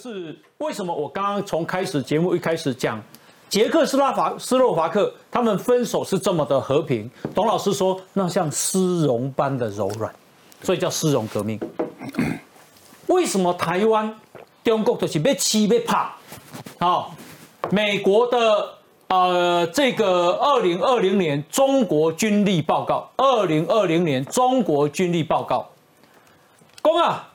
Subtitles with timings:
[0.00, 0.94] 是为什么？
[0.94, 2.98] 我刚刚从开始节目一开始讲，
[3.50, 7.10] 捷克斯拉法斯洛伐克他们分手是这么的和平。
[7.34, 10.10] 董老师说，那像丝绒般的柔软，
[10.62, 11.60] 所以叫丝绒革命。
[13.08, 14.14] 为什么台湾
[14.64, 16.14] 中国就是被欺被怕？
[16.78, 17.14] 好，
[17.70, 18.68] 美国的
[19.08, 25.68] 呃这个二零二零年中国军力报告，二零二零年中国军力报告，
[26.80, 27.26] 公啊。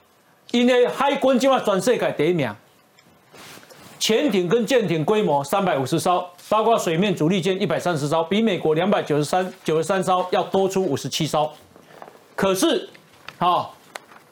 [0.55, 2.49] 因为海军今晚全世界第一名，
[3.99, 11.51] 潜艇跟舰艇规模三百五十艘，包括水面主力舰一百三十艘，比美国两百九十三九十三艘要多出五十七艘。
[12.37, 12.89] 可是，
[13.37, 13.75] 好，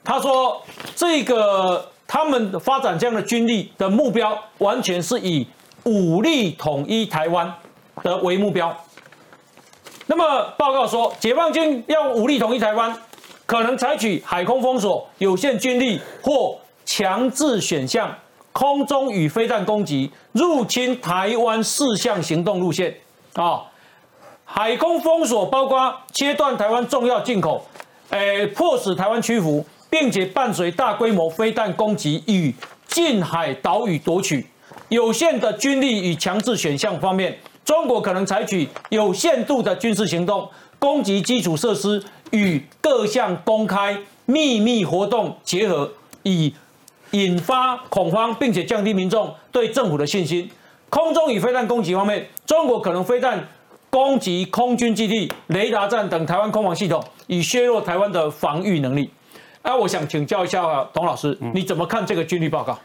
[0.01, 0.61] 他说
[0.95, 5.45] 这个他们发展这样的军力的目标，完全是以
[5.83, 7.53] 武力统一台湾
[8.01, 8.73] 的为目标。
[10.05, 12.97] 那么报告说，解放军要武力统一台湾。
[13.53, 18.11] 可能采取海空封锁、有限军力或强制选项、
[18.51, 22.91] 空中与飞弹攻击、入侵台湾四项行动路线。
[23.33, 23.61] 啊，
[24.43, 27.63] 海空封锁包括切断台湾重要进口，
[28.09, 32.51] 诶，迫使台湾屈服，并且伴随大规模飞弹攻击与
[32.87, 34.47] 近海岛屿夺取。
[34.89, 40.49] 有限的军力与强制选项方面，中国可能采取有限度的军事行动，
[40.83, 42.03] 攻击基础设施。
[42.31, 43.95] 与各项公开
[44.25, 45.91] 秘密活动结合，
[46.23, 46.51] 以
[47.11, 50.49] 引发恐慌，并且降低民众对政府的信心。
[50.89, 53.47] 空中与飞弹攻击方面，中国可能飞弹
[53.91, 59.07] 攻击空军基地、雷达站等台湾空防系统，以削弱台湾的防御能力。
[59.61, 62.75] 哎，我想请教一下董老师，你怎么看这个军力报告？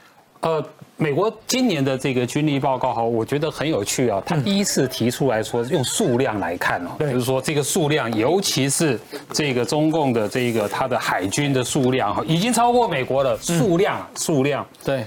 [0.40, 0.64] 呃，
[0.96, 4.22] 美国今年的这个军力报告哈，我觉得很有趣啊。
[4.24, 8.98] 他第一次提出来说，用数量来看哦，就是说这个数量，尤其是
[9.32, 14.64] 这个中共的这个它的海军的数量哈，已经超过美国了数量数量。
[14.84, 15.04] 对，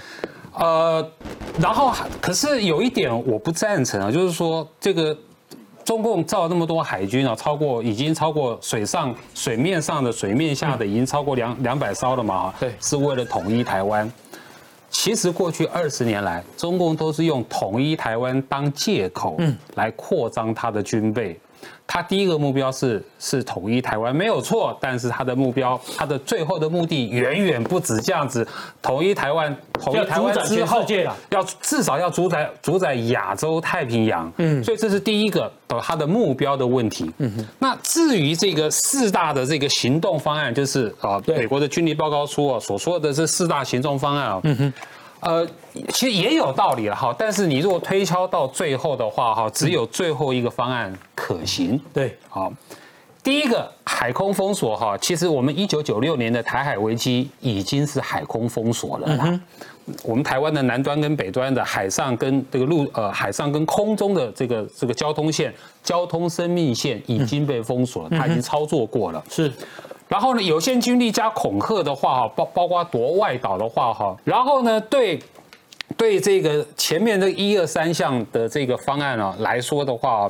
[0.54, 1.10] 呃，
[1.62, 5.18] 然后可是有一点我不赞成啊，就是说这个
[5.86, 12.54] 中共造那么多海军啊，超过已经超过水上水面上的水面下的已经超过两两百艘了嘛？
[12.60, 14.12] 对，是为了统一台湾。
[14.92, 19.38] 其实过去二十年来，中共都是用统一台湾当借口，
[19.76, 21.40] 来扩张他的军备。
[21.86, 24.78] 他第一个目标是是统一台湾，没有错。
[24.80, 28.48] 但是他的目标，他的最后的目的远远不止这样子。
[28.82, 30.86] 统一台湾，统一台湾之后，
[31.30, 34.32] 要至少要主宰主宰亚洲太平洋。
[34.38, 35.52] 嗯，所以这是第一个
[35.82, 37.12] 他的目标的问题。
[37.18, 37.48] 嗯哼。
[37.60, 44.40] 那至于这个四大的这个行动方案，就是啊，美国的军力报告书啊所说的这四大行动方案啊。
[44.44, 44.74] 嗯哼。
[45.22, 45.48] 呃，
[45.90, 51.80] 其实也有道理了哈，但是你如果推敲到最后的话哈，只有最后一个方案可行。
[51.94, 52.52] 对，好，
[53.24, 59.40] 第一个海空封锁哈，其实我们一九九六年的台海危机已经是海空封锁了啦。
[60.04, 69.24] 我们台湾的南端跟北端的海上跟这个陆呃海上跟空中的这个这个交通线、交通生命线已经被封锁了，它已经操作过了。
[69.30, 69.52] 是。
[70.12, 75.18] 然后呢，有限军力加恐吓的话，哈，包包括夺外岛的话，哈，然后呢，对，
[75.96, 80.30] 对这个前面的一二三项的这个方案啊来说的话，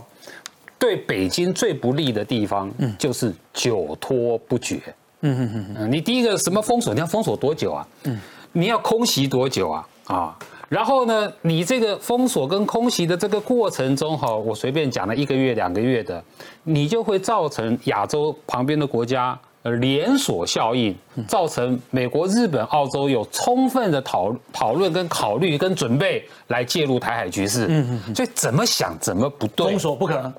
[0.77, 4.79] 对北京最不利的地方，嗯，就是久拖不决，
[5.21, 7.87] 嗯嗯嗯嗯，你第一个什么封锁，你要封锁多久啊？
[8.03, 8.19] 嗯，
[8.51, 9.87] 你要空袭多久啊？
[10.05, 10.37] 啊，
[10.69, 16.23] 然后呢，你这个封锁跟空袭的这个过程中，哈，我随便讲了一个月、两个月的，
[16.65, 19.35] 你就会造成亚洲旁边的国家。
[19.63, 20.95] 呃，连锁效应
[21.27, 27.67] 造成美国、日本、澳洲有充分的讨讨论、跟考虑、跟准备来介入台海局势。
[27.69, 28.15] 嗯嗯。
[28.15, 29.67] 所以怎么想怎么不对。
[29.67, 30.33] 封锁不可能。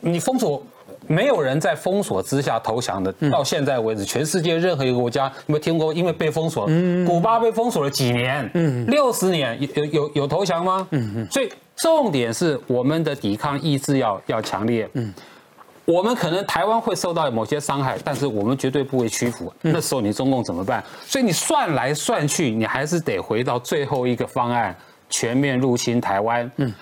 [0.00, 0.62] 你封锁，
[1.06, 3.10] 没有人在封锁之下投降的。
[3.30, 5.94] 到现在为止，全世界任何一个国家有没有听过？
[5.94, 6.68] 因为被封锁，
[7.06, 8.50] 古巴被封锁了几年？
[8.52, 8.84] 嗯。
[8.86, 10.86] 六十年有有有投降吗？
[10.90, 11.26] 嗯嗯。
[11.30, 14.86] 所以重点是我们的抵抗意志要要强烈。
[14.92, 15.14] 嗯。
[15.84, 19.52] 我们可能台湾会受到某些伤害，但是我们绝对不会屈服。
[19.62, 20.82] 那时候你中共怎么办？
[21.04, 24.76] 所以你算来算去，你还是得回到最后一个方案：
[25.10, 26.48] 全面入侵台湾。
[26.56, 26.72] 嗯，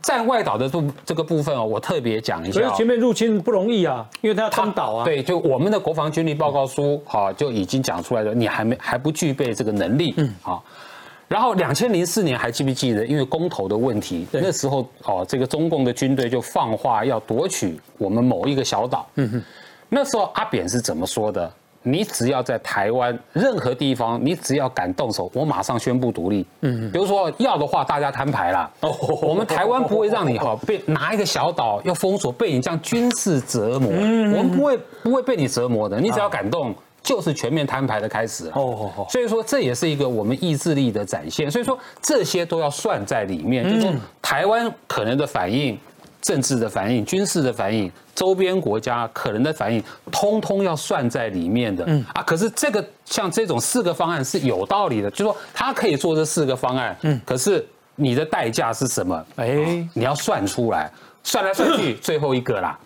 [0.00, 2.60] 在外岛的部这个部分哦，我特别讲一下。
[2.60, 5.04] 所以全面入侵不容易啊，因为它要滩岛啊。
[5.04, 10.14] 对，就我们的国防军力报告书，哈，就已经讲出来了，你还没还不具备这个能力。
[10.16, 10.64] 嗯，好。
[11.28, 13.04] 然后两千零四年还记不记得？
[13.04, 19.06] 因为公投的问题，那时候哦，这个中共的军队就放话要夺取我们某一个小岛。
[19.16, 19.42] 嗯哼，
[19.88, 21.52] 那时候阿扁是怎么说的？
[21.82, 26.44] 你只要在台湾任何地方，你只要敢动手，我马上宣布独立。
[26.62, 28.68] 嗯，比如说要的话，大家摊牌啦。
[28.80, 28.92] 哦，
[29.22, 33.90] 我们 台湾不会让你哈 被拿一个小岛要封锁，被你这样军事折磨。
[33.92, 36.74] 嗯，我们不会不会被你折磨的，你只要敢动。
[37.06, 38.50] 就是全面摊牌的开始。
[38.54, 41.48] 哦所以说这也是一个我们意志力的展现。
[41.48, 45.78] 所以说这些都要算在里面，就是说台湾可能的反应、
[46.20, 49.80] 政治的反应、军事的反应、周边国家可能的反应，
[50.10, 51.84] 通通要算在里面的。
[51.86, 57.64] 嗯啊，可是这个像这种四个方案是有道理的，就是说他可以做这四个方案，嗯，可是
[57.94, 59.24] 你的代价是什么？
[59.36, 60.90] 哎，你要算出来，
[61.22, 62.76] 算来算去， 最后一个啦。